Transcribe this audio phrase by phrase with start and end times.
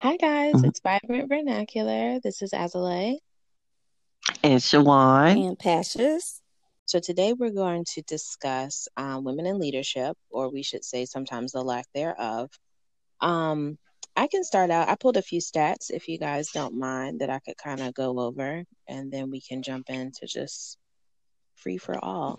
[0.00, 2.20] Hi guys, it's Vibrant Vernacular.
[2.20, 3.16] This is Azalea.
[4.44, 5.48] And Shawan.
[5.48, 6.40] and Pashas.
[6.84, 11.50] So today we're going to discuss um, women in leadership, or we should say sometimes
[11.50, 12.48] the lack thereof.
[13.20, 13.76] Um,
[14.14, 14.88] I can start out.
[14.88, 17.92] I pulled a few stats, if you guys don't mind, that I could kind of
[17.92, 20.78] go over, and then we can jump into just
[21.56, 22.36] free for all.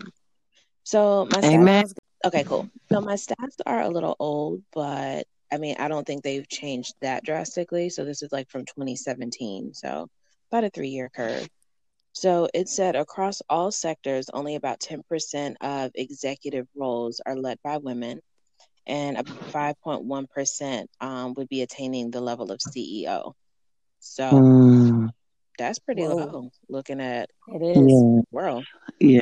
[0.84, 1.84] So my stats, Amen.
[2.24, 2.70] okay, cool.
[2.90, 6.94] So my stats are a little old, but I mean, I don't think they've changed
[7.00, 7.88] that drastically.
[7.90, 10.08] So this is like from 2017, so
[10.50, 11.48] about a three-year curve.
[12.12, 17.76] So it said across all sectors, only about 10% of executive roles are led by
[17.78, 18.20] women,
[18.86, 23.32] and 5.1% um, would be attaining the level of CEO.
[24.00, 25.10] So Mm,
[25.58, 26.14] that's pretty Whoa.
[26.16, 27.76] low looking at It is.
[28.02, 28.64] yeah, world.
[28.98, 29.20] yeah.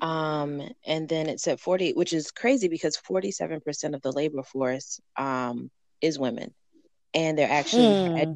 [0.00, 5.00] Um, and then it said 40, which is crazy because 47% of the labor force
[5.16, 6.54] um, is women,
[7.14, 8.34] and they're actually Hmm.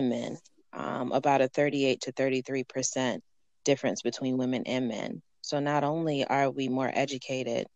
[0.00, 0.38] men.
[0.72, 3.20] Um, about a 38 to 33%
[3.64, 5.22] difference between women and men.
[5.40, 7.66] So not only are we more educated,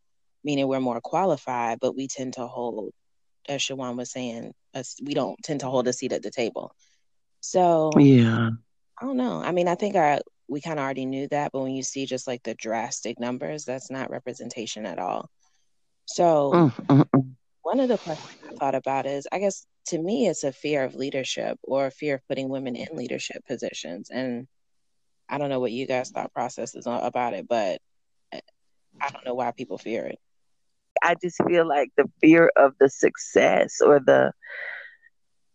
[0.44, 2.92] meaning we're more qualified, but we tend to hold,
[3.48, 6.74] as Shawan was saying, us, we don't tend to hold a seat at the table.
[7.40, 8.50] So Yeah.
[9.00, 9.40] I don't know.
[9.42, 10.20] I mean, I think I
[10.52, 13.64] we kind of already knew that, but when you see just like the drastic numbers,
[13.64, 15.30] that's not representation at all.
[16.06, 17.36] So Mm, mm, mm.
[17.62, 20.84] one of the questions I thought about is, I guess to me, it's a fear
[20.84, 24.10] of leadership or a fear of putting women in leadership positions.
[24.10, 24.48] And
[25.28, 27.80] I don't know what you guys' thought process is on- about it, but
[28.32, 28.40] eh,
[29.00, 30.18] I don't know why people fear it.
[31.02, 34.32] I just feel like the fear of the success or the,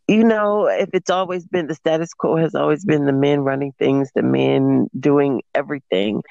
[0.08, 3.74] you know, if it's always been the status quo has always been the men running
[3.78, 6.24] things, the men doing everything.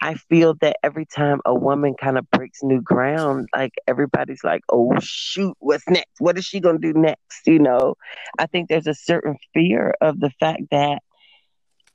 [0.00, 4.62] I feel that every time a woman kind of breaks new ground, like everybody's like,
[4.70, 6.12] oh, shoot, what's next?
[6.18, 7.46] What is she going to do next?
[7.46, 7.94] You know,
[8.38, 11.00] I think there's a certain fear of the fact that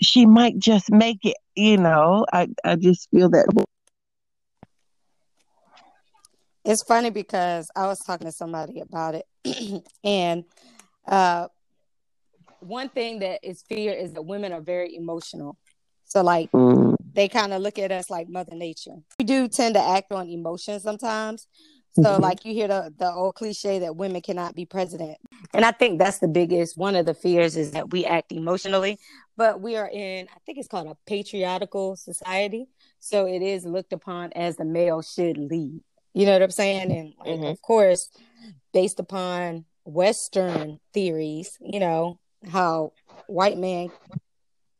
[0.01, 2.25] she might just make it, you know.
[2.31, 3.65] I, I just feel that.
[6.63, 10.44] It's funny because I was talking to somebody about it, and
[11.07, 11.47] uh,
[12.59, 15.57] one thing that is fear is that women are very emotional.
[16.06, 18.95] So, like, Mm, they kind of look at us like Mother Nature.
[19.19, 21.47] We do tend to act on emotions sometimes.
[21.94, 22.22] So, Mhm.
[22.22, 25.17] like, you hear the, the old cliche that women cannot be president.
[25.53, 28.97] And I think that's the biggest one of the fears is that we act emotionally,
[29.35, 32.68] but we are in, I think it's called a patriarchal society.
[33.00, 35.81] So, it is looked upon as the male should lead.
[36.13, 36.91] You know what I'm saying?
[36.91, 37.51] And, like, Mhm.
[37.51, 38.09] of course,
[38.73, 42.19] based upon Western theories, you know,
[42.50, 42.94] how
[43.28, 43.92] white men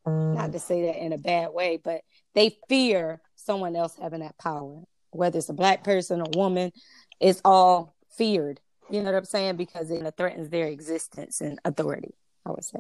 [0.06, 2.02] not to say that in a bad way, but
[2.34, 4.82] they fear someone else having that power,
[5.12, 6.72] whether it's a black person or woman,
[7.20, 8.60] it's all feared.
[8.90, 9.58] You know what I'm saying?
[9.58, 12.14] Because it threatens their existence and authority.
[12.46, 12.80] I would say.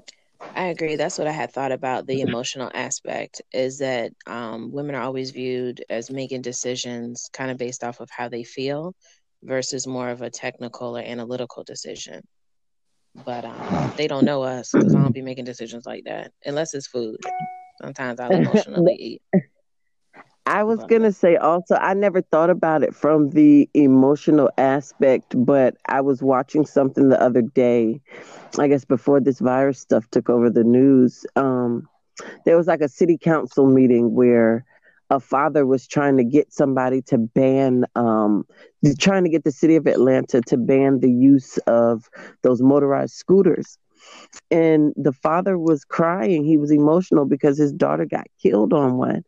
[0.55, 0.95] I agree.
[0.95, 5.31] That's what I had thought about the emotional aspect is that um, women are always
[5.31, 8.95] viewed as making decisions kind of based off of how they feel
[9.43, 12.21] versus more of a technical or analytical decision.
[13.25, 16.73] But um, they don't know us because I don't be making decisions like that unless
[16.73, 17.17] it's food.
[17.81, 19.21] Sometimes I'll emotionally eat.
[20.45, 25.77] I was gonna say also, I never thought about it from the emotional aspect, but
[25.85, 28.01] I was watching something the other day,
[28.59, 31.25] I guess before this virus stuff took over the news.
[31.35, 31.87] Um,
[32.45, 34.65] there was like a city council meeting where
[35.11, 38.45] a father was trying to get somebody to ban, um,
[38.99, 42.09] trying to get the city of Atlanta to ban the use of
[42.43, 43.79] those motorized scooters.
[44.51, 46.45] And the father was crying.
[46.45, 49.23] He was emotional because his daughter got killed on one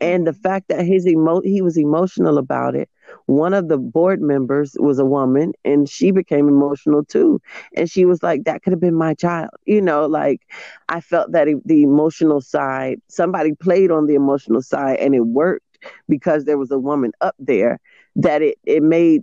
[0.00, 2.90] and the fact that his emo he was emotional about it
[3.26, 7.40] one of the board members was a woman and she became emotional too
[7.74, 10.40] and she was like that could have been my child you know like
[10.88, 15.78] i felt that the emotional side somebody played on the emotional side and it worked
[16.08, 17.78] because there was a woman up there
[18.16, 19.22] that it it made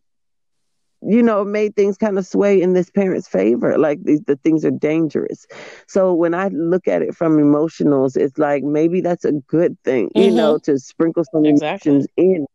[1.02, 4.66] you know made things kind of sway in this parent's favor like these the things
[4.66, 5.46] are dangerous
[5.88, 10.10] so when I look at it from emotionals, it's like maybe that's a good thing,
[10.16, 10.32] you Mhm.
[10.32, 12.04] know, to sprinkle some Exactly.
[12.04, 12.46] emotions in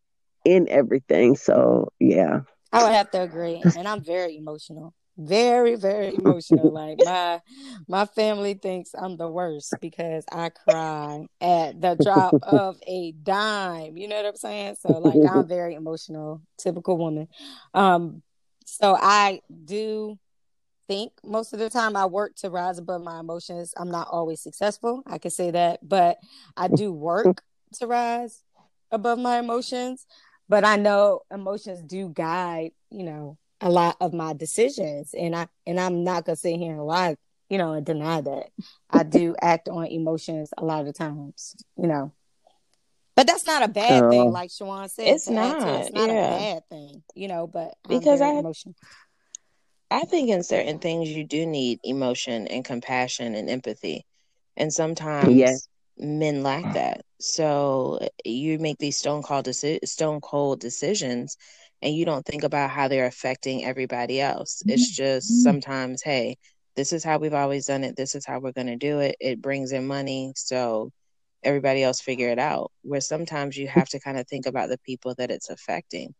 [0.45, 1.37] in everything.
[1.37, 2.41] So yeah.
[2.73, 6.71] I would have to agree, and I'm very emotional, very very emotional.
[6.73, 7.41] like my
[7.89, 13.97] my family thinks I'm the worst because I cry at the drop of a dime.
[13.97, 14.77] You know what I'm saying?
[14.81, 17.27] So like I'm very emotional, typical woman.
[17.75, 18.23] Um,
[18.67, 20.17] so I do
[20.91, 23.73] think most of the time I work to rise above my emotions.
[23.77, 25.03] I'm not always successful.
[25.07, 26.19] I can say that, but
[26.57, 27.43] I do work
[27.75, 28.43] to rise
[28.91, 30.05] above my emotions.
[30.50, 35.47] But I know emotions do guide, you know, a lot of my decisions and I
[35.64, 37.17] and I'm not gonna sit here and lie,
[37.49, 38.49] you know, and deny that.
[38.91, 42.11] I do act on emotions a lot of times, you know.
[43.14, 44.26] But that's not a bad thing, Oh.
[44.26, 45.06] like Shawan said.
[45.06, 46.35] It's to to not, It's not yeah.
[46.35, 47.46] a bad thing, you know.
[47.46, 48.75] But I'm Because very I- emotional.
[49.88, 54.05] I think in certain things you do need emotion and compassion and empathy.
[54.56, 55.69] And sometimes Yes.
[56.00, 56.75] Men lack mm.
[56.75, 57.02] that.
[57.20, 61.37] So you make these stone cold deci- stone cold decisions
[61.82, 64.62] and you don't think about how they're affecting everybody else.
[64.67, 65.02] It's mm-hmm.
[65.02, 65.43] just mm-hmm.
[65.43, 66.37] sometimes, hey,
[66.76, 67.97] this is how we've always done it.
[67.97, 69.17] This is how we're going to do it.
[69.20, 70.91] It brings in money, so
[71.43, 72.70] everybody else figure it out.
[72.82, 76.14] Where sometimes you have to kind of think about the people that it's affecting.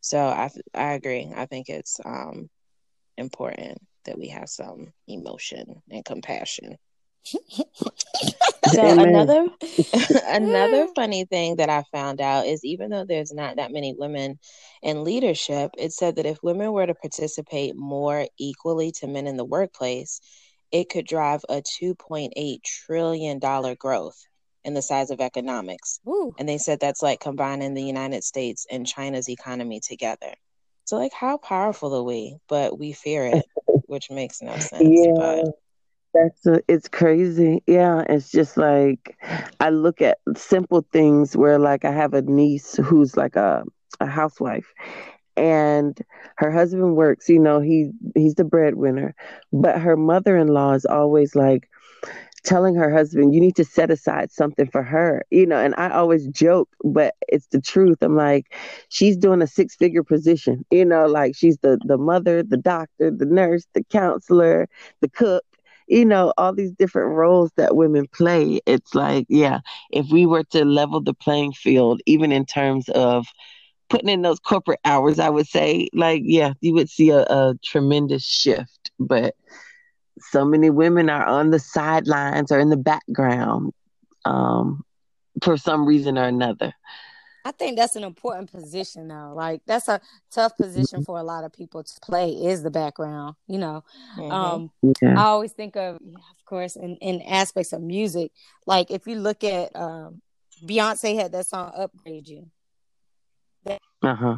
[0.00, 1.32] So I I agree.
[1.34, 2.48] I think it's um
[3.16, 6.76] important that we have some emotion and compassion.
[8.68, 9.08] So Amen.
[9.08, 9.48] another
[10.26, 14.38] another funny thing that I found out is even though there's not that many women
[14.82, 19.36] in leadership, it said that if women were to participate more equally to men in
[19.36, 20.20] the workplace,
[20.70, 24.18] it could drive a 2.8 trillion dollar growth
[24.64, 26.00] in the size of economics.
[26.04, 26.34] Woo.
[26.38, 30.34] And they said that's like combining the United States and China's economy together.
[30.84, 32.36] So like how powerful are we?
[32.48, 33.46] But we fear it,
[33.86, 34.84] which makes no sense.
[34.84, 35.12] Yeah.
[35.16, 35.54] But
[36.14, 37.62] That's a, it's crazy.
[37.66, 39.16] Yeah, it's just like
[39.60, 43.64] I look at simple things where like I have a niece who's like a
[44.00, 44.72] a housewife
[45.36, 45.98] and
[46.38, 49.14] her husband works, you know, he he's the breadwinner,
[49.52, 51.68] but her mother-in-law is always like
[52.44, 55.90] telling her husband, you need to set aside something for her, you know, and I
[55.90, 57.98] always joke, but it's the truth.
[58.00, 58.54] I'm like,
[58.88, 63.26] she's doing a six-figure position, you know, like she's the the mother, the doctor, the
[63.26, 64.68] nurse, the counselor,
[65.00, 65.44] the cook
[65.88, 68.60] you know, all these different roles that women play.
[68.66, 73.26] It's like, yeah, if we were to level the playing field, even in terms of
[73.88, 77.54] putting in those corporate hours, I would say, like, yeah, you would see a, a
[77.64, 78.90] tremendous shift.
[79.00, 79.34] But
[80.20, 83.72] so many women are on the sidelines or in the background
[84.24, 84.82] um,
[85.42, 86.72] for some reason or another.
[87.48, 89.32] I think that's an important position though.
[89.34, 93.36] Like that's a tough position for a lot of people to play is the background,
[93.46, 93.84] you know.
[94.18, 94.30] mhm.
[94.30, 95.18] Um Yeah.
[95.18, 98.32] I always think of of course in, in aspects of music.
[98.66, 100.20] Like if you look at um
[100.62, 102.50] Beyonce had that song Upgrade You.
[104.02, 104.36] Uh huh.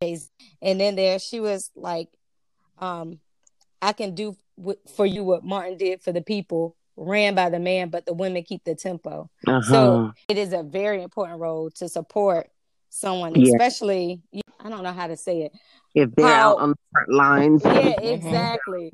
[0.00, 2.08] And then there she was like
[2.78, 3.18] um
[3.82, 7.58] I can do w- for you what Martin did for the people, ran by the
[7.58, 9.28] man, but the women keep the tempo.
[9.46, 9.62] Uh huh.
[9.62, 12.48] So it is a very important role to support
[12.90, 13.52] someone, Yeah.
[13.54, 14.22] especially
[14.60, 15.52] I don't know how to say it.
[15.94, 17.62] if they're how- out on the front lines.
[17.64, 18.12] Yeah, Mhm.
[18.14, 18.92] exactly.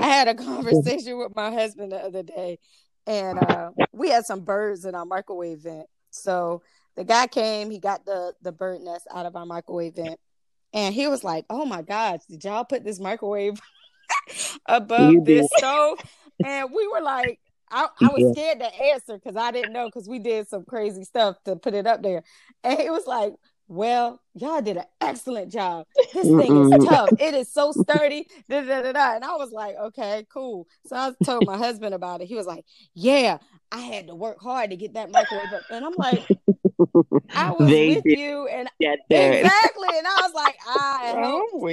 [0.00, 2.58] I had a conversation with my husband the other day,
[3.06, 5.86] and uh, we had some birds in our microwave vent.
[6.10, 6.62] So
[6.94, 10.18] the guy came, he got the the bird nest out of our microwave vent,
[10.72, 13.60] and he was like, "Oh my gosh, did y'all put this microwave
[14.66, 15.58] above You this did.
[15.58, 15.98] stove?"
[16.42, 17.38] And we were like.
[17.74, 18.32] I, I was Yeah.
[18.32, 21.72] scared to answer because I didn't know because we did some crazy stuff to put
[21.72, 22.22] it up there.
[22.62, 23.32] And it was like,
[23.72, 25.86] well, y'all did an excellent job.
[26.12, 27.10] This thing is tough.
[27.18, 28.28] It is so sturdy.
[28.48, 29.14] Da, da, da, da.
[29.14, 30.66] And I was like, okay, cool.
[30.86, 32.26] So I told my husband about it.
[32.26, 33.38] He was like, yeah,
[33.70, 35.62] I had to work hard to get that microwave up.
[35.70, 36.22] And I'm like,
[37.34, 38.46] I was they with you.
[38.46, 38.68] And
[39.08, 39.88] exactly.
[39.96, 41.14] And I was like, I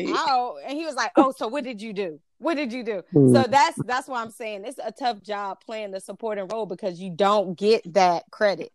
[0.07, 0.55] helped out.
[0.65, 2.21] And he was like, oh, so what did you do?
[2.37, 3.03] What did you do?
[3.13, 3.33] Mm.
[3.33, 7.01] So that's that's why I'm saying it's a tough job playing the supporting role because
[7.01, 8.71] you don't get that credit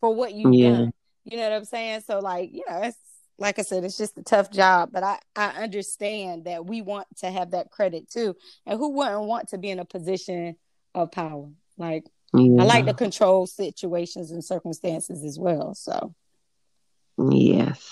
[0.00, 0.70] for what you've Yeah.
[0.70, 0.92] done.
[1.24, 2.02] You know what I'm saying?
[2.06, 2.98] So like, you know, it's
[3.38, 7.06] like I said, it's just a tough job, but I I understand that we want
[7.18, 8.36] to have that credit too.
[8.66, 10.56] And who wouldn't want to be in a position
[10.94, 11.48] of power?
[11.76, 15.74] Like I like to control situations and circumstances as well.
[15.74, 16.14] So
[17.18, 17.88] Yes.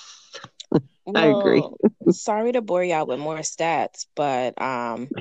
[1.15, 1.63] I agree.
[2.11, 5.09] Sorry to bore y'all with more stats, but um,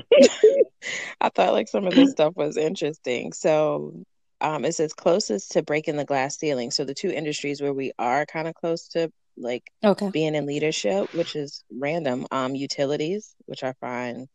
[1.20, 3.32] I thought like some of this stuff was interesting.
[3.32, 4.04] So,
[4.40, 6.70] um, it says closest to breaking the glass ceiling.
[6.70, 10.10] So the two industries where we are kind of close to like okay.
[10.10, 14.28] being in leadership, which is random, um, utilities, which I find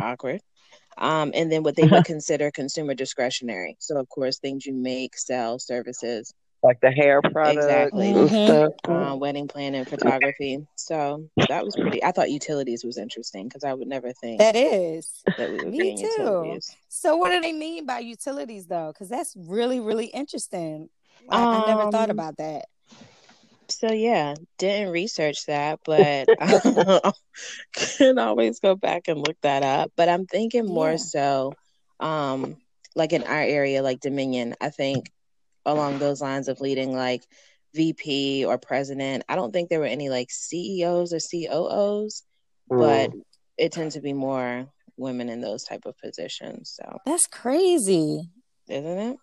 [0.00, 0.40] awkward.
[0.98, 3.76] Um, and then what they would consider consumer discretionary.
[3.78, 8.12] So of course, things you make, sell, services, like the hair products Exactly.
[8.12, 8.44] and Mhm.
[8.44, 9.12] stuff.
[9.12, 10.66] uh, wedding planning, photography.
[10.76, 12.02] So that was pretty.
[12.04, 15.24] I thought utilities was interesting because I would never think That is.
[15.36, 16.02] that we would me too.
[16.02, 16.76] utilities.
[16.88, 18.92] So what do they mean by utilities though?
[18.92, 20.88] Because that's really, really interesting.
[21.30, 22.66] I, I never thought Um, about that.
[23.68, 26.28] So yeah, didn't research that, but
[27.72, 29.92] can always go back and look that up.
[29.96, 30.96] But I'm thinking more Yeah.
[30.96, 31.52] so,
[32.00, 32.56] um,
[32.96, 34.54] like in our area, like Dominion.
[34.60, 35.10] I think
[35.72, 37.22] along those lines of leading like
[37.74, 39.24] VP or president.
[39.28, 42.22] I don't think there were any like CEOs or COOs,
[42.68, 43.10] but
[43.56, 46.72] it tends to be more women in those type of positions.
[46.78, 48.30] So That's crazy.
[48.68, 49.16] isn't it?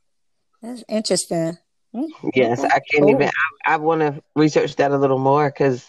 [0.61, 1.57] That's interesting.
[1.95, 3.09] Mm, Yes, I can't cool.
[3.09, 3.27] even.
[3.65, 5.85] I, I want to research that a little more because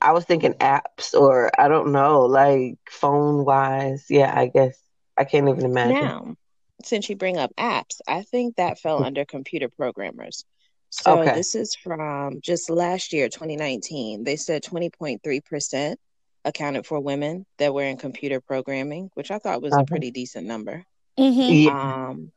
[0.00, 4.06] I was thinking apps or I don't know, like phone wise.
[4.08, 4.78] Yeah, I guess
[5.16, 6.02] I can't even imagine.
[6.02, 6.36] Now,
[6.84, 10.44] since you bring up apps, I think that fell under computer programmers.
[10.90, 11.32] So Okay.
[11.34, 14.24] this is from just last year, 2019.
[14.24, 15.96] They said 20.3%
[16.44, 19.82] accounted for women that were in computer programming, which I thought was Uh-huh.
[19.82, 20.84] a pretty decent number.
[21.18, 21.64] Mhm.
[21.64, 22.02] Yeah.
[22.02, 22.32] Um,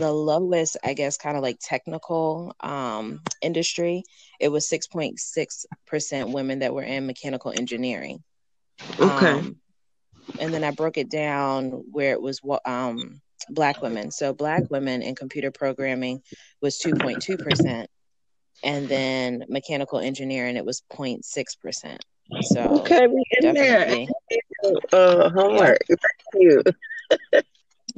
[0.00, 4.02] the lowest, I guess, kind of like technical um, industry,
[4.40, 8.22] it was 6.6% women that were in mechanical engineering.
[8.98, 9.26] Okay.
[9.26, 9.56] Um,
[10.38, 14.10] and then I broke it down where it was wa- um, black women.
[14.10, 16.22] So black women in computer programming
[16.60, 17.86] was 2.2%.
[18.64, 21.98] And then mechanical engineering, it was 0.6%.
[22.42, 24.06] So Okay, we in there.
[24.92, 25.78] Uh, homework.
[25.88, 26.00] Thank
[26.34, 26.62] you.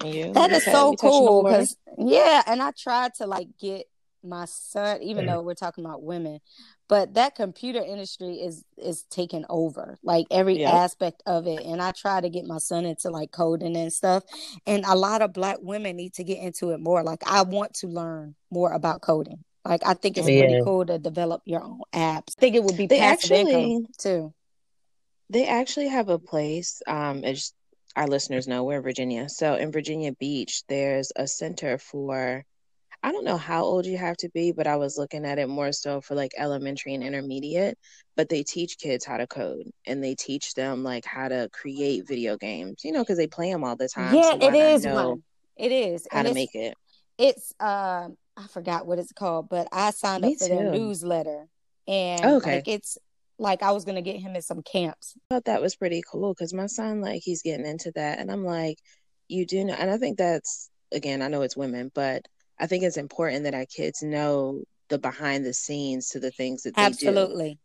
[0.03, 3.15] you, That you is ta- so you touching on cool because yeah, and I tried
[3.17, 3.87] to like get
[4.23, 6.41] my son, even though we're talking about women,
[6.89, 10.73] but that computer industry is is taking over like every Yep.
[10.73, 11.65] aspect of it.
[11.65, 14.25] And I try to get my son into like coding and stuff.
[14.67, 17.03] And a lot of black women need to get into it more.
[17.03, 19.43] Like I want to learn more about coding.
[19.65, 20.39] Like I think it's Mhm.
[20.39, 22.35] pretty cool to develop your own apps.
[22.37, 24.35] I think it would be They actually too.
[25.31, 27.53] They actually have a place, um, as
[27.97, 29.29] our listeners know, we're in Virginia.
[29.29, 32.45] So in Virginia Beach, there's a center for,
[33.05, 35.49] I don't know how old you have to be, but I was looking at it
[35.49, 37.79] more so for like elementary and intermediate.
[38.17, 42.09] But they teach kids how to code and they teach them like how to create
[42.09, 44.23] video games, you know, because they play them all the time.
[44.23, 45.23] Yeah, So it is one.
[45.57, 46.07] It is.
[46.09, 46.77] how And to make it?
[47.19, 51.49] it's um I forgot what it's called, but I signed Me up for their newsletter
[51.89, 52.39] and Okay.
[52.43, 52.99] like it's
[53.39, 55.17] like I was gonna get him in some camps.
[55.31, 58.19] I thought that was pretty cool because my son, like, he's getting into that.
[58.19, 58.79] And I'm like,
[59.29, 59.75] you do know.
[59.75, 62.27] And I think that's, again, I know it's women, but
[62.59, 66.63] I think it's important that our kids know the behind the scenes to the things
[66.63, 66.87] that they do.
[66.87, 67.59] Absolutely.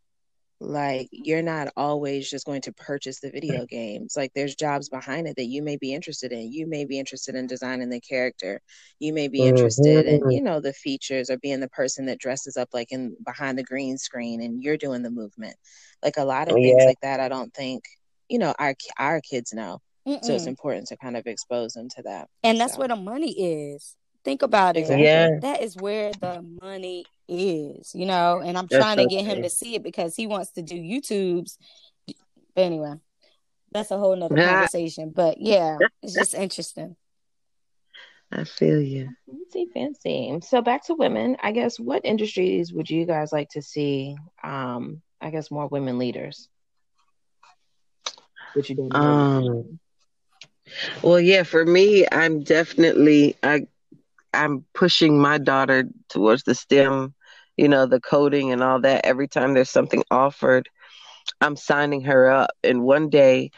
[0.62, 4.15] Like, you're not always just going to purchase the video games.
[4.17, 6.51] Like, there's jobs behind it that you may be interested in.
[6.51, 8.60] You may be interested in designing the character.
[9.00, 10.34] You may be interested in, Mhm.
[10.34, 13.63] you know, the features or being the person that dresses up like in behind the
[13.63, 15.55] green screen and you're doing the movement.
[16.03, 16.86] Like a lot of things Yeah.
[16.88, 17.84] like that, I don't think,
[18.27, 19.79] you know, our our kids know.
[20.24, 22.27] So it's important to kind of expose them to that.
[22.43, 23.96] And that's So where the money is.
[24.24, 24.82] Think about it.
[24.82, 25.06] exactly.
[25.06, 25.40] Yeah.
[25.42, 29.26] That is where the money is, you know, and I'm That's trying to so get
[29.26, 31.58] him to see it because he wants to do YouTubes.
[32.56, 32.96] But anyway,
[33.72, 35.12] that's a whole nother Nah, conversation.
[35.16, 36.96] But yeah, it's just interesting.
[38.32, 39.10] I feel you.
[39.26, 40.40] Fancy, fancy.
[40.44, 41.38] So back to women.
[41.42, 44.16] I guess what industries would you guys like to see?
[44.44, 46.48] Um, I guess more women leaders.
[48.54, 49.00] Which you don't know.
[49.00, 49.80] Um,
[51.04, 53.68] well, yeah, for me, I'm definitely I
[54.33, 57.13] I'm pushing my daughter towards the STEM,
[57.57, 59.05] you know, the coding and all that.
[59.05, 60.69] Every time there's something offered,
[61.41, 62.51] I'm signing her up.
[62.63, 63.51] And one day,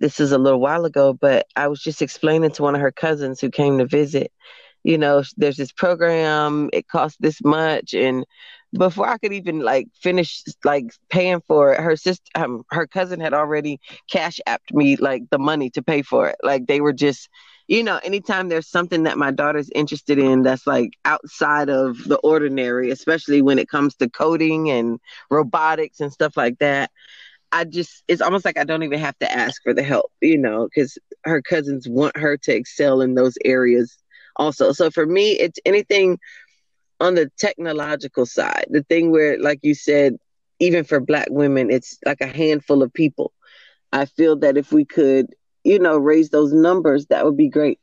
[0.00, 2.92] this is a little while ago, but I was just explaining to one of her
[2.92, 4.32] cousins who came to visit,
[4.84, 7.94] you know, there's this program, it costs this much.
[7.94, 8.24] And
[8.72, 13.18] before I could even like finish like paying for it, her sister, um, her cousin
[13.18, 16.36] had already cash apped me like the money to pay for it.
[16.42, 17.28] Like they were just,
[17.68, 22.16] you know, anytime there's something that my daughter's interested in that's like outside of the
[22.16, 24.98] ordinary, especially when it comes to coding and
[25.30, 26.90] robotics and stuff like that.
[27.52, 30.38] I just, it's almost like I don't even have to ask for the help, you
[30.38, 33.96] know, because her cousins want her to excel in those areas
[34.36, 34.72] also.
[34.72, 36.18] So for me, it's anything
[37.00, 40.16] on the technological side, the thing where, like you said,
[40.58, 43.32] even for Black women, it's like a handful of people.
[43.92, 45.28] I feel that if we could,
[45.68, 47.78] you know, raise those numbers, that would be great.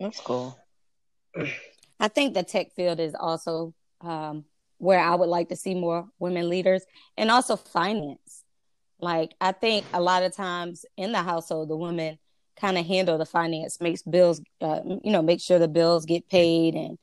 [0.00, 0.58] That's cool.
[2.00, 4.44] I think the tech field is also um,
[4.78, 6.84] where I would like to see more women leaders
[7.16, 8.42] and also finance.
[8.98, 12.18] Like, I think a lot of times in the household, the women
[12.58, 16.26] kind of handle the finance, makes bills, uh, you know, make sure the bills get
[16.28, 16.98] paid and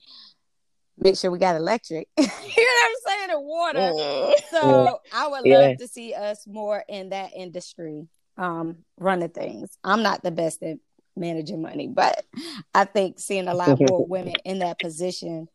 [0.97, 2.07] make sure we got electric.
[2.17, 3.29] you know what I'm saying?
[3.31, 4.33] And water.
[4.49, 5.75] So I would love Yeah.
[5.77, 8.07] to see us more in that industry,
[8.37, 9.77] um, running things.
[9.83, 10.77] I'm not the best at
[11.15, 12.25] managing money, but
[12.73, 15.47] I think seeing a lot more women in that position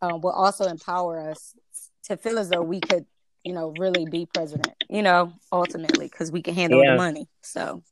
[0.00, 1.54] um, will also empower us
[2.04, 3.06] to feel as though we could,
[3.44, 4.74] you know, really be president.
[4.88, 6.92] You know, ultimately, because we can handle Yeah.
[6.92, 7.28] the money.
[7.42, 7.82] So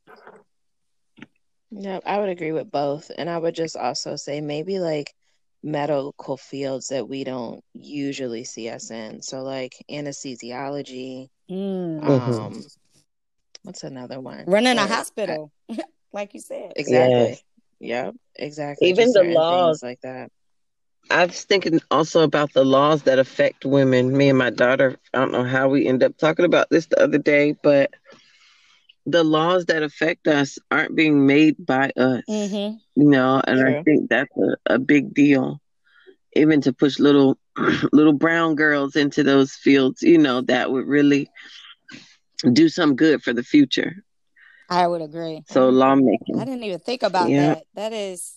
[1.71, 3.11] Yeah, I would agree with both.
[3.17, 5.13] And I would just also say maybe like
[5.63, 9.21] medical fields that we don't usually see us in.
[9.21, 12.39] So like anesthesiology, mm, Mhm.
[12.39, 12.63] um,
[13.63, 14.45] what's another one?
[14.47, 15.79] Running a hospital, I,
[16.13, 16.73] like you said.
[16.75, 17.39] Exactly.
[17.79, 18.05] Yeah.
[18.05, 18.15] Yep.
[18.35, 18.89] Exactly.
[18.89, 20.31] Even Just the laws like that.
[21.09, 24.15] I was thinking also about the laws that affect women.
[24.15, 27.01] Me and my daughter, I don't know how we end up talking about this the
[27.01, 27.91] other day, but
[29.05, 32.23] the laws that affect us aren't being made by us.
[32.29, 32.77] Mm-hmm.
[33.01, 33.79] You know, and True.
[33.79, 35.59] I think that's a, a big deal.
[36.33, 37.37] Even to push little
[37.91, 41.29] little brown girls into those fields, you know, that would really
[42.51, 44.03] do some good for the future.
[44.69, 45.43] I would agree.
[45.49, 46.39] So lawmaking.
[46.39, 47.55] I didn't even think about yeah.
[47.55, 47.63] that.
[47.75, 48.35] That is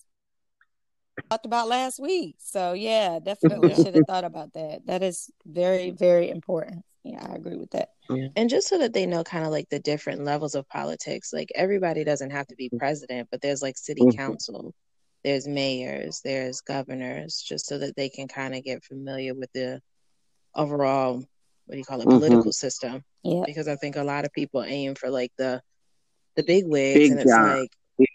[1.31, 2.37] talked about last week.
[2.39, 4.87] So yeah, definitely should have thought about that.
[4.87, 6.85] That is very, very important.
[7.05, 7.91] Yeah, I agree with that.
[8.09, 8.29] Yeah.
[8.35, 11.51] And just so that they know kind of like the different levels of politics, like
[11.55, 14.19] everybody doesn't have to be president, but there's like city mm-hmm.
[14.19, 14.75] council,
[15.23, 19.81] there's mayors, there's governors, just so that they can kind of get familiar with the
[20.55, 21.25] overall
[21.67, 22.19] what do you call it, mm-hmm.
[22.19, 23.03] political system.
[23.23, 23.43] Yeah.
[23.47, 25.63] Because I think a lot of people aim for like the
[26.37, 27.59] the big wigs big and it's job.
[27.59, 27.71] like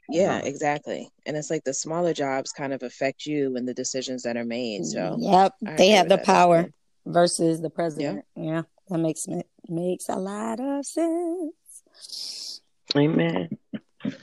[0.09, 1.09] yeah, exactly.
[1.25, 4.45] And it's like the smaller jobs kind of affect you and the decisions that are
[4.45, 4.85] made.
[4.85, 5.53] So Yep.
[5.65, 6.69] I they have the power
[7.05, 8.25] versus the president.
[8.35, 8.43] Yeah.
[8.43, 8.61] yeah.
[8.89, 9.27] That makes
[9.67, 12.61] makes a lot of sense.
[12.95, 13.49] Amen.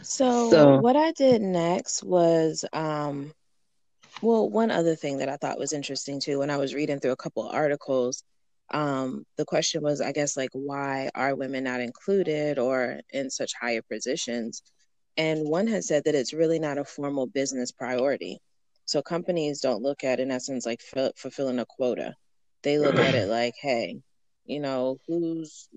[0.02, 3.32] So, so what I did next was um
[4.22, 7.12] well, one other thing that I thought was interesting too, when I was reading through
[7.12, 8.22] a couple articles,
[8.70, 13.52] um, the question was, I guess, like, why are women not included or in such
[13.60, 14.62] higher positions?
[15.16, 18.40] And one has said that it's really not a formal business priority.
[18.84, 22.14] So companies don't look at, in essence, like f- fulfilling a quota.
[22.62, 24.00] They look at it like, hey,
[24.44, 25.68] you know, who's,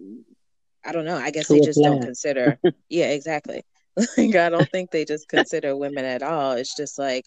[0.86, 1.18] I don't know.
[1.18, 2.60] I guess they just don't consider.
[2.90, 3.64] yeah, exactly.
[4.18, 6.54] like, I don't think they just consider women at all.
[6.54, 7.26] It's just like,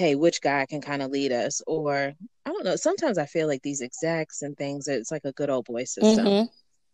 [0.00, 1.60] hey, which guy can kind of lead us?
[1.66, 2.14] Or
[2.46, 2.76] I don't know.
[2.76, 6.26] Sometimes I feel like these execs and things, it's like a good old boy system.
[6.26, 6.44] Mm-hmm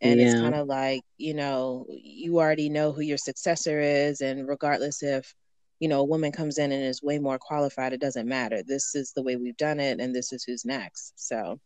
[0.00, 0.26] and yeah.
[0.26, 5.02] it's kind of like you know you already know who your successor is and regardless
[5.02, 5.34] if
[5.80, 8.94] you know a woman comes in and is way more qualified it doesn't matter this
[8.94, 11.58] is the way we've done it and this is who's next so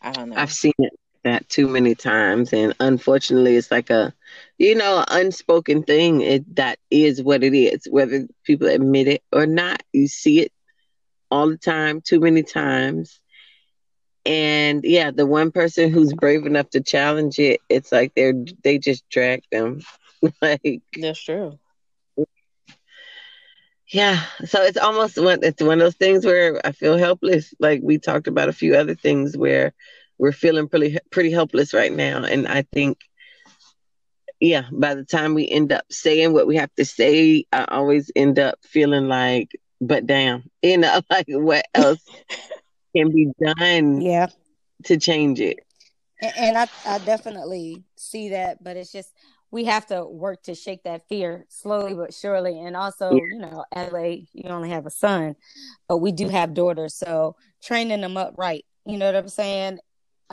[0.00, 0.92] i don't know i've seen it
[1.24, 4.12] that too many times and unfortunately it's like a
[4.58, 9.46] you know unspoken thing it that is what it is whether people admit it or
[9.46, 10.52] not you see it
[11.30, 13.20] all the time too many times.
[14.26, 18.78] And yeah the one person who's brave enough to challenge it it's like they're they
[18.78, 19.80] just drag them.
[20.42, 21.58] Like that's true.
[23.92, 27.54] Yeah so it's almost one it's one of those things where i feel helpless.
[27.60, 29.72] Like we talked about a few other things where
[30.18, 32.24] we're feeling pretty pretty helpless right now.
[32.24, 32.98] And i think
[34.40, 38.10] yeah by the time we end up saying what we have to say i always
[38.16, 42.04] end up feeling like but damn you know like what else
[42.94, 44.28] can be done yeah.
[44.84, 45.60] to change it?
[46.22, 49.10] And, and I, I definitely see that but it's just
[49.50, 52.60] we have to work to shake that fear slowly but surely.
[52.60, 53.20] And also yeah.
[53.30, 53.98] you know la
[54.32, 55.36] you only have a son
[55.88, 58.64] but we do have daughters so training them up right.
[58.86, 59.78] You know what i'm saying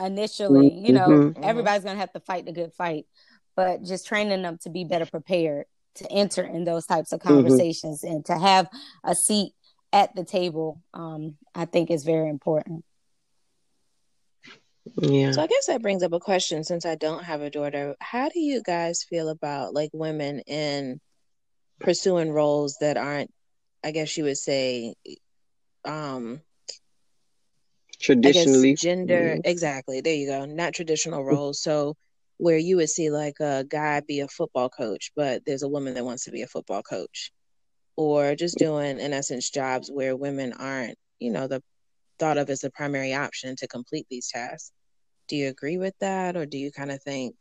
[0.00, 0.86] initially mm-hmm.
[0.86, 1.44] you know mm-hmm.
[1.44, 3.06] everybody's gonna have to fight the good fight
[3.54, 7.28] but just training them to be better prepared to enter in those types of mm-hmm.
[7.28, 8.16] conversations mm-hmm.
[8.16, 8.68] and to have
[9.04, 9.52] a seat
[9.92, 12.84] at the table, um, I think is very important.
[14.96, 15.30] Yeah.
[15.32, 17.94] So I guess that brings up a question since I don't have a daughter.
[18.00, 21.00] How do you guys feel about like women in
[21.78, 23.32] pursuing roles that aren't
[23.84, 24.94] I guess you would say
[25.84, 26.40] um
[28.02, 29.40] traditionally gender mm-hmm.
[29.44, 30.00] exactly.
[30.00, 30.44] There you go.
[30.44, 31.62] Not traditional roles.
[31.62, 31.96] So
[32.38, 35.94] where you would see like a guy be a football coach, but there's a woman
[35.94, 37.32] that wants to be a football coach
[37.96, 41.62] or just doing in essence jobs where women aren't you know the
[42.18, 44.72] thought of as the primary option to complete these tasks
[45.28, 47.34] do you agree with that or do you kind of think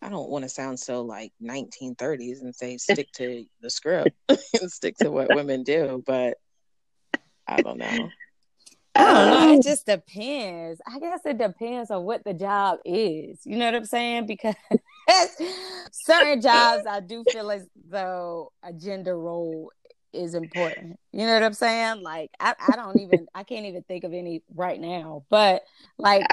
[0.00, 4.70] i don't want to sound so like 1930s and say stick to the script and
[4.70, 6.36] stick to what women do but
[7.46, 8.08] i don't know
[8.98, 9.54] I don't know.
[9.54, 10.80] It just depends.
[10.86, 13.40] I guess it depends on what the job is.
[13.44, 14.26] You know what I'm saying?
[14.26, 14.54] Because
[15.92, 19.70] certain jobs, I do feel as though a gender role
[20.12, 20.98] is important.
[21.12, 22.02] You know what I'm saying?
[22.02, 25.24] Like I, I don't even I can't even think of any right now.
[25.28, 25.62] But
[25.98, 26.26] like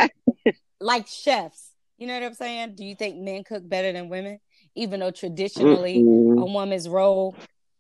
[0.80, 2.76] like chefs, you know what I'm saying?
[2.76, 4.40] Do you think men cook better than women?
[4.76, 6.40] Even though traditionally mm-hmm.
[6.40, 7.36] a woman's role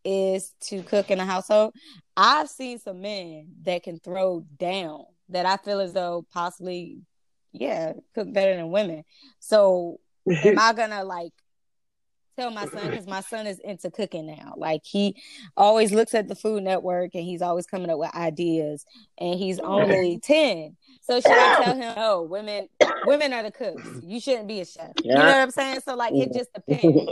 [0.05, 1.73] is to cook in a household.
[2.17, 7.01] I've seen some men that can throw down that I feel as though possibly,
[7.51, 9.03] yeah, cook better than women.
[9.39, 11.33] So am I gonna like
[12.37, 14.53] tell my son because my son is into cooking now.
[14.57, 15.15] Like he
[15.55, 18.85] always looks at the Food Network and he's always coming up with ideas.
[19.17, 20.75] And he's only ten.
[21.01, 22.67] So should I tell him, oh, women,
[23.05, 23.87] women are the cooks.
[24.03, 24.91] You shouldn't be a chef.
[25.03, 25.81] You know what I'm saying?
[25.85, 27.11] So like, it just depends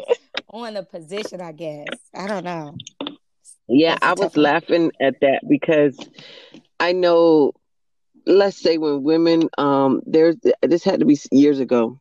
[0.50, 1.86] on the position, I guess.
[2.14, 2.76] I don't know.
[3.74, 5.98] Yeah, I was laughing at that because
[6.80, 7.54] I know.
[8.26, 12.00] Let's say when women, um, there's this had to be years ago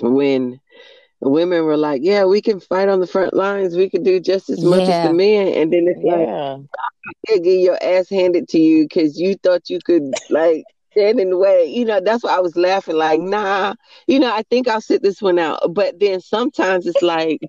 [0.00, 0.58] when
[1.20, 3.76] women were like, "Yeah, we can fight on the front lines.
[3.76, 5.02] We can do just as much yeah.
[5.02, 6.56] as the men." And then it's yeah.
[7.26, 10.64] like, get your ass handed to you because you thought you could like
[11.00, 11.64] stand in the way.
[11.64, 12.96] You know, that's why I was laughing.
[12.96, 13.74] Like, nah,
[14.06, 15.60] you know, I think I'll sit this one out.
[15.72, 17.40] But then sometimes it's like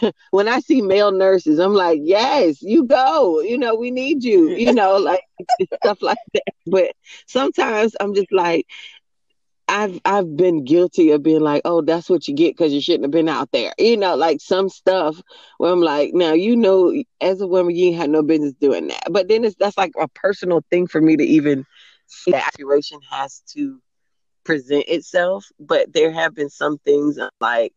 [0.30, 3.40] when I see male nurses, I'm like, yes, you go.
[3.40, 4.50] You know, we need you.
[4.50, 5.22] You know, like
[5.82, 6.42] stuff like that.
[6.66, 6.92] But
[7.26, 8.66] sometimes I'm just like,
[9.68, 13.04] I've I've been guilty of being like, oh, that's what you get because you shouldn't
[13.04, 13.72] have been out there.
[13.78, 15.22] You know, like some stuff
[15.58, 18.88] where I'm like, now you know, as a woman, you ain't had no business doing
[18.88, 19.04] that.
[19.12, 21.64] But then it's that's like a personal thing for me to even
[22.26, 23.80] that situation has to
[24.44, 25.46] present itself.
[25.58, 27.72] But there have been some things like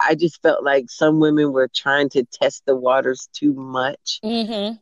[0.00, 4.20] I just felt like some women were trying to test the waters too much.
[4.24, 4.76] Mm-hmm.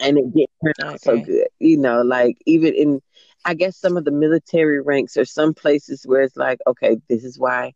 [0.00, 0.98] And it didn't turn out okay.
[1.02, 1.48] so good.
[1.60, 3.00] You know, like even in
[3.44, 7.24] I guess some of the military ranks or some places where it's like, okay, this
[7.24, 7.74] is why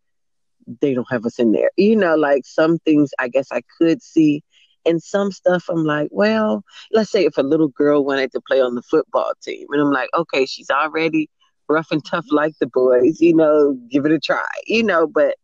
[0.80, 1.70] they don't have us in there.
[1.76, 4.42] You know, like some things I guess I could see.
[4.88, 8.60] And some stuff I'm like, well, let's say if a little girl wanted to play
[8.60, 11.28] on the football team, and I'm like, okay, she's already
[11.68, 15.36] rough and tough like the boys, you know, give it a try, you know, but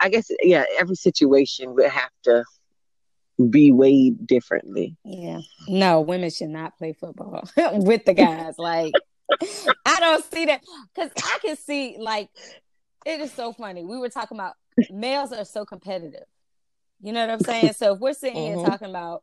[0.00, 2.44] I guess, yeah, every situation would have to
[3.50, 4.96] be weighed differently.
[5.04, 5.40] Yeah.
[5.68, 8.58] No, women should not play football with the guys.
[8.58, 8.94] Like,
[9.86, 10.62] I don't see that
[10.94, 12.28] because I can see like
[13.04, 13.84] it is so funny.
[13.84, 14.54] We were talking about
[14.90, 16.24] males are so competitive.
[17.02, 17.72] You know what I'm saying?
[17.72, 18.58] So if we're sitting mm-hmm.
[18.60, 19.22] here talking about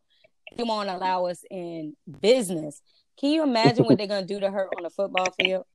[0.58, 2.82] they won't allow us in business,
[3.20, 5.66] can you imagine what they're gonna do to her on the football field?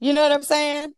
[0.00, 0.92] you know what I'm saying?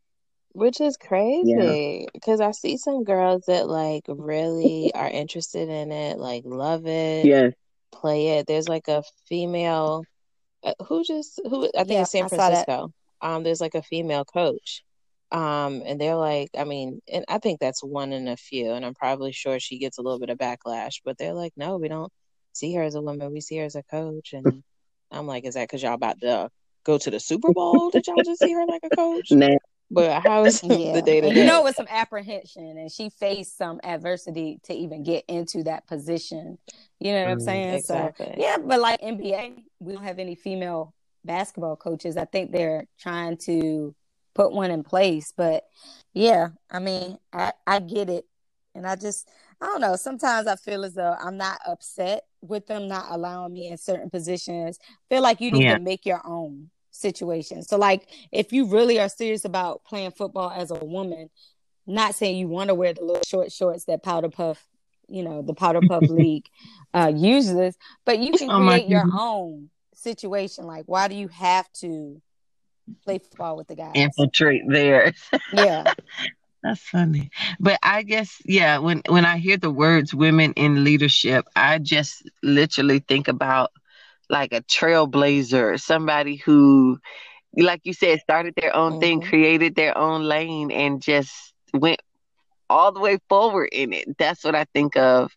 [0.53, 2.49] Which is crazy because yeah.
[2.49, 7.51] I see some girls that like really are interested in it, like love it, yeah,
[7.91, 8.47] play it.
[8.47, 10.05] There's like a female
[10.63, 12.93] uh, who just who I think yeah, San Francisco.
[13.21, 14.83] Um, there's like a female coach.
[15.33, 18.85] Um, and they're like, I mean, and I think that's one in a few, and
[18.85, 21.89] I'm probably sure she gets a little bit of backlash, but they're like, no, we
[21.89, 22.13] don't
[22.53, 24.35] see her as a woman, we see her as a coach.
[24.35, 24.63] And
[25.11, 26.51] I'm like, is that because y'all about to
[26.85, 27.89] go to the Super Bowl?
[27.91, 29.31] Did y'all just see her like a coach?
[29.31, 29.57] Nah.
[29.91, 30.95] But how is yeah.
[30.95, 34.73] the day to You know, it was some apprehension, and she faced some adversity to
[34.73, 36.57] even get into that position.
[36.99, 37.75] You know what I'm mm, saying?
[37.75, 38.27] Exactly.
[38.27, 40.95] So yeah, but like NBA, we don't have any female
[41.27, 42.17] basketball coaches.
[42.17, 43.95] I think they're trying to
[44.35, 45.33] put one in place.
[45.37, 45.65] But
[46.13, 48.27] yeah, I mean, I, I get it.
[48.75, 49.29] And I just,
[49.61, 49.97] I don't know.
[49.97, 54.11] Sometimes I feel as though I'm not upset with them not allowing me in certain
[54.11, 54.79] positions.
[55.09, 55.75] Feel like you need yeah.
[55.75, 57.63] to make your own situation.
[57.63, 61.31] So, like, if you really are serious about playing football as a woman,
[61.87, 64.67] not saying you want to wear the little short shorts that Powder Puff,
[65.09, 66.49] you know, the Powder Puff League
[66.95, 70.65] uh, uses, but you can oh create your own situation.
[70.65, 72.21] Like, why do you have to
[73.05, 73.93] play football with the guys?
[73.95, 75.13] Infiltrate there.
[75.53, 75.93] Yeah.
[76.63, 77.31] That's funny.
[77.59, 82.23] But I guess yeah, when when I hear the words women in leadership, I just
[82.43, 83.73] literally think about
[84.31, 86.99] like a trailblazer, somebody who
[87.57, 89.01] like you said started their own mm-hmm.
[89.01, 92.01] thing, created their own lane and just went
[92.71, 94.17] all the way forward in it.
[94.17, 95.33] That's what I think of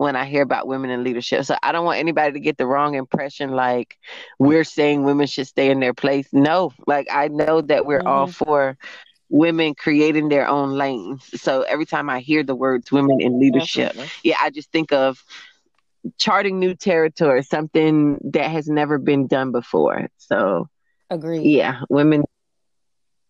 [0.00, 1.44] when I hear about women in leadership.
[1.44, 3.98] So I don't want anybody to get the wrong impression like
[4.38, 6.26] we're saying women should stay in their place.
[6.32, 8.08] No, like I know that we're mm-hmm.
[8.08, 8.78] all for
[9.28, 11.28] women creating their own lanes.
[11.42, 14.10] So every time I hear the words women in leadership, Definitely.
[14.24, 15.22] yeah, I just think of
[16.16, 20.08] charting new territory, something that has never been done before.
[20.16, 20.70] So
[21.10, 21.40] agree.
[21.40, 22.24] Yeah, women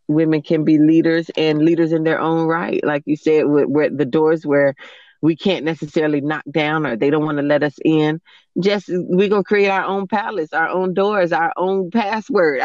[0.06, 2.80] women can be leaders and leaders in their own right.
[2.84, 4.76] Like you said, where the doors where
[5.22, 8.20] we can't necessarily knock down or they don't want to let us in.
[8.58, 12.62] Just we're gonna create our own palace, our own doors, our own password.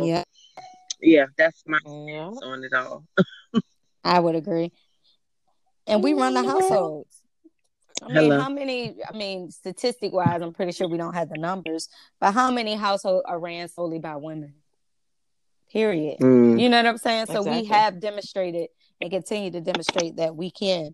[0.00, 0.24] yeah.
[1.00, 2.28] Yeah, that's my yeah.
[2.28, 3.04] on it all.
[4.04, 4.72] I would agree.
[5.86, 7.22] And we run the households.
[8.00, 8.40] I mean, Hello.
[8.40, 8.96] how many?
[9.08, 11.88] I mean, statistic wise, I'm pretty sure we don't have the numbers,
[12.20, 14.54] but how many households are ran solely by women?
[15.70, 16.18] Period.
[16.20, 16.60] Mm.
[16.60, 17.26] You know what I'm saying?
[17.26, 17.62] So exactly.
[17.62, 18.68] we have demonstrated
[19.02, 20.92] and continue to demonstrate that we can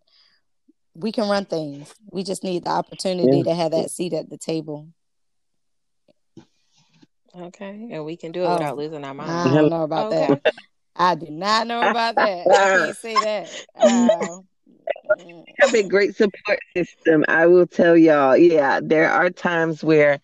[0.94, 1.94] we can run things.
[2.10, 3.44] We just need the opportunity yeah.
[3.44, 4.88] to have that seat at the table.
[7.36, 9.30] Okay, and we can do it oh, without losing our mind.
[9.30, 10.40] I don't know about okay.
[10.42, 10.54] that.
[10.96, 12.46] I do not know about that.
[12.48, 13.66] I can't say that.
[13.78, 14.38] Uh,
[15.58, 17.24] have a great support system.
[17.28, 18.36] I will tell y'all.
[18.36, 20.20] Yeah, there are times where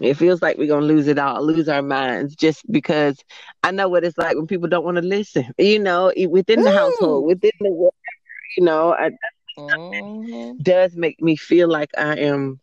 [0.00, 3.18] it feels like we're gonna lose it all, lose our minds, just because
[3.62, 5.46] I know what it's like when people don't want to listen.
[5.58, 6.76] You know, within the Ooh.
[6.76, 7.94] household, within the world,
[8.56, 9.10] you know, I,
[9.58, 10.58] mm-hmm.
[10.62, 12.60] does make me feel like I am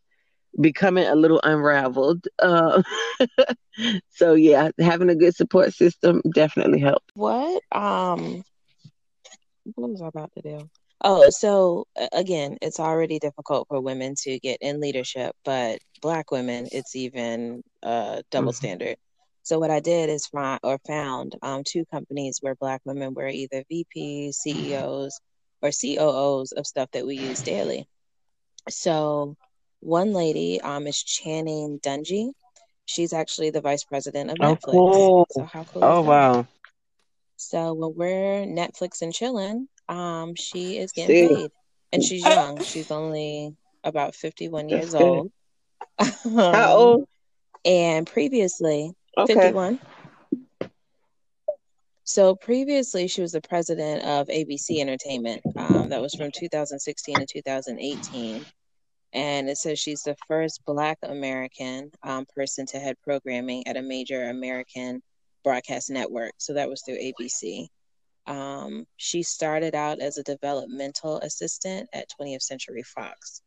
[0.59, 2.27] becoming a little unraveled.
[2.39, 2.81] Uh,
[4.09, 7.05] so yeah, having a good support system definitely helps.
[7.13, 8.43] What um,
[9.75, 10.69] what was I about to do?
[11.03, 16.67] Oh, so again, it's already difficult for women to get in leadership, but black women,
[16.71, 18.55] it's even uh, double mm-hmm.
[18.55, 18.97] standard.
[19.43, 23.27] So what I did is find or found um, two companies where black women were
[23.27, 25.21] either VPs, CEOs,
[25.61, 27.87] or COOs of stuff that we use daily.
[28.69, 29.37] So
[29.79, 32.31] one lady um, is Channing Dungey.
[32.85, 34.71] She's actually the vice president of oh, Netflix.
[34.71, 35.27] Cool.
[35.31, 35.83] So how cool!
[35.83, 36.47] Oh wow!
[37.35, 41.35] So when we're Netflix and chilling, um, she is getting See.
[41.35, 41.51] paid,
[41.93, 42.61] and she's young.
[42.63, 45.31] She's only about fifty-one years old.
[45.99, 47.07] How old?
[47.65, 49.33] And previously, okay.
[49.33, 49.79] fifty-one.
[52.07, 55.41] So previously, she was the president of ABC Entertainment.
[55.57, 58.45] Um, that was from 2016 to 2018.
[59.11, 63.81] And it says she's the first Black American um, person to head programming at a
[63.81, 65.01] major American
[65.43, 66.31] broadcast network.
[66.37, 67.67] So that was through ABC.
[68.27, 73.41] Um, she started out as a developmental assistant at 20th Century Fox.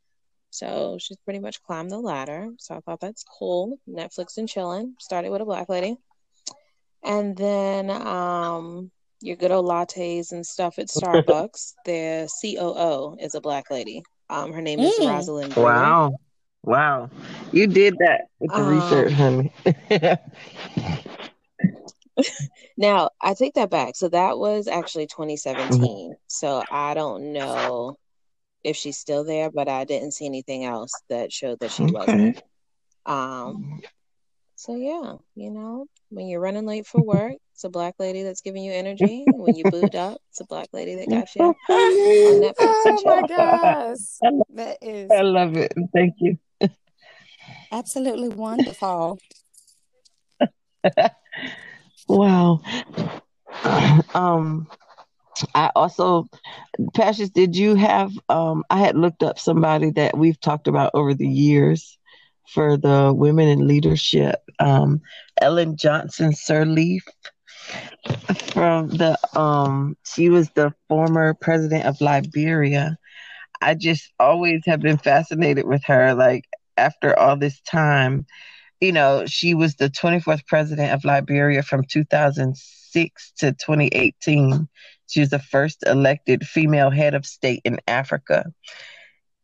[0.51, 2.49] So she's pretty much climbed the ladder.
[2.59, 3.79] So I thought that's cool.
[3.89, 4.95] Netflix and chilling.
[4.99, 5.97] Started with a black lady.
[7.05, 8.91] And then um,
[9.21, 11.75] your good old lattes and stuff at Starbucks.
[11.85, 14.03] the COO is a black lady.
[14.29, 15.09] Um, her name is mm.
[15.09, 15.55] Rosalind.
[15.55, 15.67] Brewer.
[15.67, 16.17] Wow.
[16.63, 17.11] Wow.
[17.53, 19.53] You did that with the um, research, honey.
[22.77, 23.97] now I take that back.
[23.97, 25.81] So that was actually 2017.
[25.81, 26.13] Mm-hmm.
[26.27, 27.97] So I don't know
[28.65, 31.93] if she's still there, but I didn't see anything else that showed that she okay.
[31.93, 32.43] wasn't.
[33.07, 33.81] Um.
[34.57, 38.43] So yeah, you know, when you're running late for work, it's a black lady that's
[38.43, 39.25] giving you energy.
[39.27, 43.99] When you boot up, it's a black lady that got you on Oh my gosh,
[44.55, 45.11] that is.
[45.11, 45.73] I love it.
[45.95, 46.39] Thank you.
[47.73, 49.19] Absolutely wonderful.
[52.11, 52.61] Wow.
[54.15, 54.67] Um,
[55.55, 56.27] I also,
[56.95, 58.13] Patience, did you have?
[58.29, 61.99] Um, I had looked up somebody that we've talked about over the years
[62.53, 64.37] for the women in leadership.
[64.61, 65.01] Um,
[65.41, 67.03] Ellen Johnson Sirleaf
[68.53, 72.97] from the um, she was the former president of Liberia.
[73.61, 76.15] I just always have been fascinated with her.
[76.15, 76.45] Like
[76.77, 78.27] after all this time,
[78.81, 84.69] you know, she was the 24th president of Liberia from 2006 to 2018.
[85.07, 88.47] She was the first elected female head of state in Africa.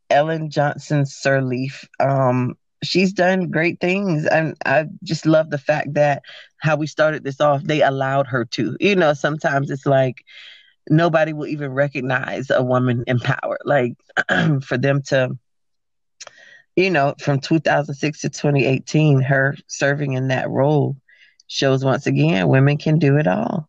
[0.09, 4.25] Ellen Johnson Sirleaf, um, she's done great things.
[4.27, 6.23] And I just love the fact that
[6.59, 8.77] how we started this off, they allowed her to.
[8.81, 10.25] You know, sometimes it's like
[10.89, 13.59] nobody will even recognize a woman in power.
[13.65, 13.95] Like
[14.63, 15.37] for them to
[16.77, 20.97] you know, from 2006 to 2018, her serving in that role
[21.49, 23.69] shows once again women can do it all.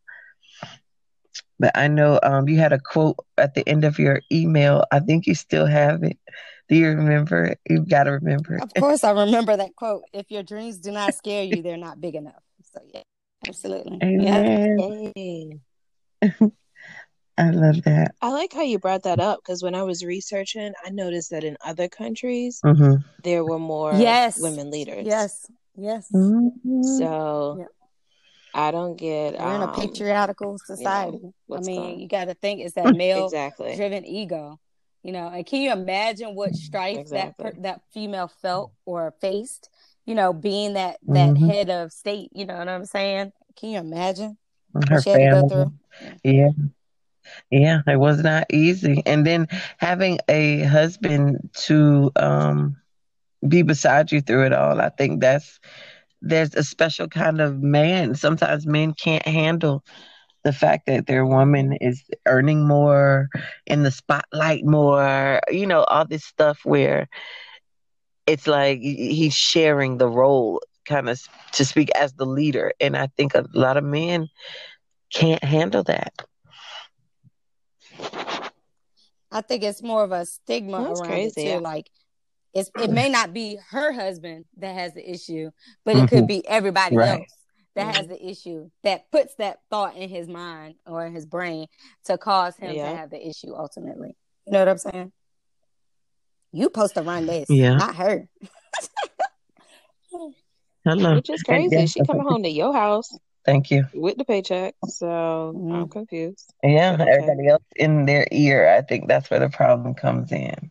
[1.59, 4.83] But I know um, you had a quote at the end of your email.
[4.91, 6.19] I think you still have it.
[6.69, 7.59] Do you remember it?
[7.67, 8.63] You've got to remember it.
[8.63, 10.03] Of course, I remember that quote.
[10.13, 12.43] If your dreams do not scare you, they're not big enough.
[12.73, 13.01] So, yeah,
[13.47, 13.99] absolutely.
[14.03, 15.61] Amen.
[16.21, 16.47] Yeah.
[17.37, 18.15] I love that.
[18.21, 21.43] I like how you brought that up because when I was researching, I noticed that
[21.43, 22.95] in other countries mm-hmm.
[23.23, 24.39] there were more yes.
[24.39, 25.05] women leaders.
[25.05, 26.07] Yes, yes.
[26.11, 26.81] Mm-hmm.
[26.97, 27.67] So yep.
[28.55, 29.33] I don't get.
[29.33, 31.19] We're um, in a um, patriarchal society.
[31.21, 31.99] You know, I mean, going...
[31.99, 33.75] you got to think it's that male exactly.
[33.75, 34.59] driven ego.
[35.03, 37.43] You know, and can you imagine what strife exactly.
[37.43, 39.69] that per- that female felt or faced?
[40.07, 41.47] You know, being that that mm-hmm.
[41.47, 42.31] head of state.
[42.33, 43.31] You know what I'm saying?
[43.57, 44.37] Can you imagine?
[44.89, 45.67] Her family.
[46.23, 46.49] Yeah.
[47.51, 49.01] Yeah, it was not easy.
[49.05, 52.77] And then having a husband to um,
[53.47, 55.59] be beside you through it all, I think that's
[56.21, 58.15] there's a special kind of man.
[58.15, 59.83] Sometimes men can't handle
[60.43, 63.29] the fact that their woman is earning more
[63.65, 67.07] in the spotlight more, you know, all this stuff where
[68.25, 71.21] it's like he's sharing the role kind of
[71.53, 72.71] to speak as the leader.
[72.79, 74.27] And I think a lot of men
[75.13, 76.13] can't handle that.
[79.31, 81.49] I think it's more of a stigma That's around crazy, it too.
[81.49, 81.57] Yeah.
[81.57, 81.89] Like
[82.53, 85.51] it's it may not be her husband that has the issue,
[85.85, 86.05] but it mm-hmm.
[86.07, 87.19] could be everybody right.
[87.19, 87.33] else
[87.75, 91.67] that has the issue that puts that thought in his mind or in his brain
[92.05, 92.89] to cause him Yeah.
[92.89, 94.15] to have the issue ultimately.
[94.45, 95.11] You know what I'm saying?
[96.51, 97.75] You supposed to run this, Yeah.
[97.75, 98.27] not her.
[100.83, 101.15] Hello.
[101.15, 101.85] Which is crazy.
[101.85, 103.11] She coming home to your house
[103.47, 103.87] Thank you.
[103.93, 104.75] with the paycheck.
[104.89, 105.73] So Mhm.
[105.73, 106.53] I'm confused.
[106.61, 107.09] Yeah, Okay.
[107.09, 108.67] everybody else in their ear.
[108.67, 110.69] I think that's where the problem comes in.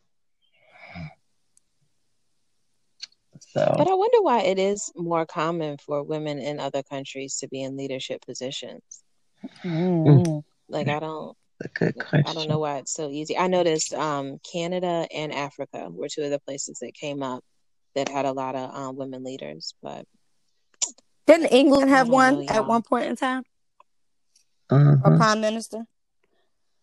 [3.41, 7.49] So But I wonder why it is more common for women in other countries to
[7.49, 8.83] be in leadership positions.
[9.65, 10.45] Mhm.
[10.69, 12.27] Like I don't a good question.
[12.27, 13.39] I don't know why it's so easy.
[13.39, 17.43] I noticed um Canada and Africa were two of the places that came up
[17.95, 20.05] that had a lot of um, women leaders, but
[21.27, 23.43] Didn't England have I don't one know, at one point in time?
[24.71, 25.17] A Mhm.
[25.17, 25.85] prime minister?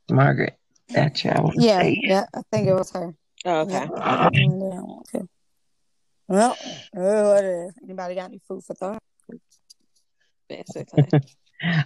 [0.10, 0.58] Margaret
[0.90, 2.02] Thatcher, I Yeah, say.
[2.04, 3.16] yeah, I think it was her.
[3.46, 3.74] oh, okay.
[3.74, 5.30] Yep, I think England had one too.
[6.28, 6.58] Well,
[6.96, 7.74] oh, what it is.
[7.84, 9.02] Anybody got any food for thought?
[10.48, 11.10] Basically.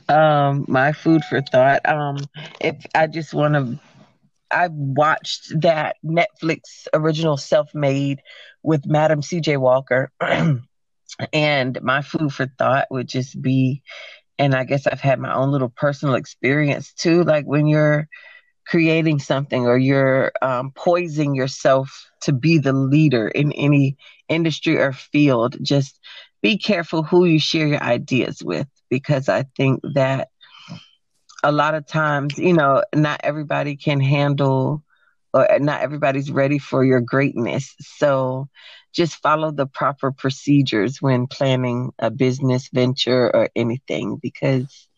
[0.09, 1.87] Um, my food for thought.
[1.87, 2.17] Um,
[2.59, 3.79] if I just want to,
[4.49, 8.23] I watched that Netflix original Self Made
[8.63, 9.57] with Madam C.J.
[9.57, 10.11] Walker,
[11.33, 13.81] and my food for thought would just be,
[14.37, 17.23] and I guess I've had my own little personal experience too.
[17.23, 18.07] Like when you're
[18.67, 24.91] creating something or you're um, poising yourself to be the leader in any industry or
[24.91, 25.99] field, just
[26.41, 30.29] be careful who you share your ideas with because I think that
[31.43, 34.83] a lot of times, you know, not everybody can handle
[35.33, 37.75] or not everybody's ready for your greatness.
[37.79, 38.49] So
[38.97, 44.89] just follow the proper procedures when planning a business venture or anything because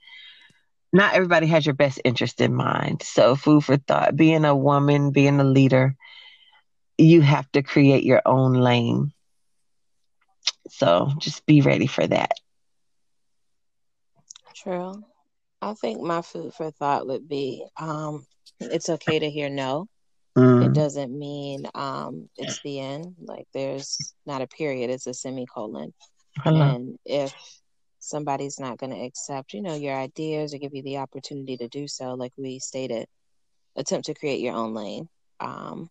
[0.93, 3.03] not everybody has your best interest in mind.
[3.03, 5.95] So, food for thought being a woman, being a leader,
[6.97, 9.13] you have to create your own lane.
[10.69, 12.31] So, just be ready for that.
[14.55, 15.03] True.
[15.61, 18.25] I think my food for thought would be um
[18.59, 19.87] it's okay to hear no.
[20.59, 23.15] It Mm, doesn't mean um it's the end.
[23.19, 25.93] Like there's not a period, it's a semicolon.
[26.45, 27.33] And if
[27.99, 31.67] somebody's not going to accept, you know, your ideas or give you the opportunity to
[31.67, 33.07] do so, like we stated,
[33.75, 35.07] attempt to create your own lane.
[35.39, 35.89] Um,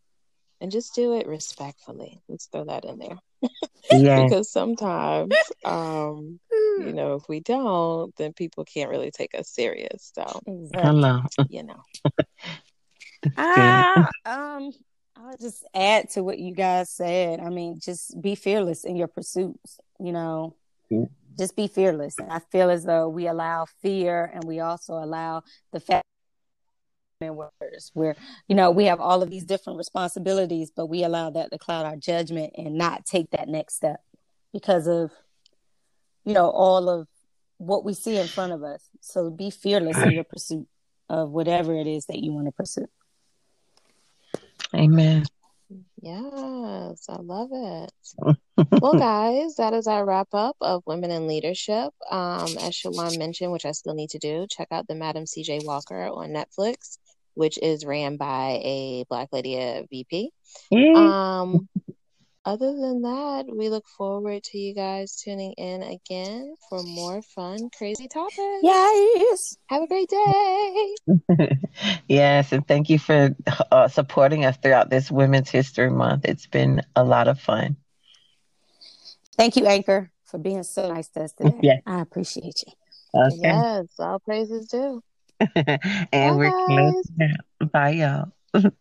[0.60, 2.20] and just do it respectfully.
[2.28, 3.18] Let's throw that in there.
[3.90, 4.24] Yeah.
[4.24, 6.40] Because sometimes, um,
[6.76, 10.12] you know, if we don't, then people can't really take us serious.
[10.14, 10.90] So, Exactly.
[10.90, 11.22] Hello.
[11.48, 11.82] you know,
[13.36, 14.72] Ah, um,
[15.16, 17.40] I'll just add to what you guys said.
[17.40, 19.78] I mean, just be fearless in your pursuits.
[19.98, 20.54] You know,
[20.90, 21.08] Mm.
[21.38, 22.18] just be fearless.
[22.18, 26.04] And I feel as though we allow fear, and we also allow the fact
[27.20, 28.14] words where
[28.46, 31.84] you know we have all of these different responsibilities, but we allow that to cloud
[31.84, 34.00] our judgment and not take that next step
[34.52, 35.10] because of
[36.24, 37.08] you know all of
[37.56, 38.88] what we see in front of us.
[39.00, 40.68] So be fearless in your pursuit
[41.08, 42.86] of whatever it is that you want to pursue.
[44.74, 45.24] Amen.
[46.00, 47.92] yes, I love it.
[48.80, 51.92] Well, guys, that is our wrap up of Women in Leadership.
[52.10, 55.64] Um, as Shalon mentioned, which I still need to do, check out the Madam CJ
[55.64, 56.98] Walker on Netflix,
[57.34, 60.30] which is ran by a Black lady at VP.
[60.70, 61.40] Yeah.
[61.40, 61.68] Um,
[62.44, 67.70] other than that, we look forward to you guys tuning in again for more fun,
[67.76, 68.38] crazy topics.
[68.62, 69.56] Yes.
[69.66, 70.94] Have a great day.
[72.08, 73.34] yes, and thank you for
[73.70, 76.24] uh, supporting us throughout this Women's History Month.
[76.24, 77.76] It's been a lot of fun.
[79.36, 81.54] Thank you, Anchor, for being so nice to us today.
[81.62, 81.80] Yeah.
[81.86, 82.72] I appreciate you.
[83.14, 83.38] Okay.
[83.42, 85.02] Yes, all praises due.
[85.40, 85.56] and
[86.12, 86.66] Bye, we're guys.
[86.66, 87.72] closing out.
[87.72, 87.90] Bye,
[88.54, 88.72] y'all.